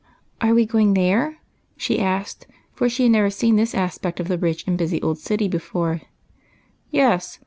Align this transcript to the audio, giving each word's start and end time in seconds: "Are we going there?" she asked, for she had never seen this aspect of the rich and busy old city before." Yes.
"Are 0.41 0.55
we 0.55 0.65
going 0.65 0.95
there?" 0.95 1.37
she 1.77 1.99
asked, 1.99 2.47
for 2.73 2.89
she 2.89 3.03
had 3.03 3.11
never 3.11 3.29
seen 3.29 3.55
this 3.55 3.75
aspect 3.75 4.19
of 4.19 4.29
the 4.29 4.37
rich 4.39 4.65
and 4.67 4.75
busy 4.75 4.99
old 5.03 5.19
city 5.19 5.47
before." 5.47 6.01
Yes. 6.89 7.37